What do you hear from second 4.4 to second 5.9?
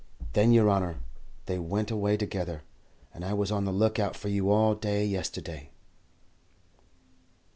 all day yesterday."